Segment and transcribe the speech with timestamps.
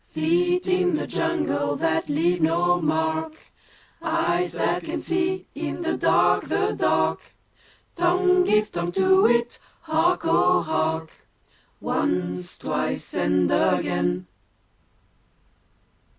[0.09, 3.35] Feet in the jungle that leave no mark!
[4.01, 7.35] Eyes that can see in the dark the dark!
[7.93, 9.59] Tongue give tongue to it!
[9.81, 10.21] Hark!
[10.25, 11.11] O hark!
[11.79, 14.25] Once, twice and again!